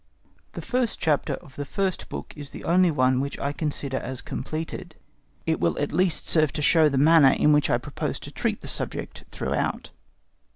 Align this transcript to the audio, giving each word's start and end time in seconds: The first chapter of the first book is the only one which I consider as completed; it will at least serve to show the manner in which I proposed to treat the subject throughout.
The 0.53 0.63
first 0.63 0.97
chapter 0.99 1.35
of 1.35 1.55
the 1.57 1.63
first 1.63 2.09
book 2.09 2.33
is 2.35 2.49
the 2.49 2.63
only 2.63 2.89
one 2.89 3.19
which 3.19 3.37
I 3.37 3.53
consider 3.53 3.97
as 3.97 4.19
completed; 4.23 4.95
it 5.45 5.59
will 5.59 5.77
at 5.77 5.91
least 5.93 6.25
serve 6.25 6.51
to 6.53 6.61
show 6.63 6.89
the 6.89 6.97
manner 6.97 7.33
in 7.37 7.53
which 7.53 7.69
I 7.69 7.77
proposed 7.77 8.23
to 8.23 8.31
treat 8.31 8.61
the 8.61 8.67
subject 8.67 9.25
throughout. 9.29 9.91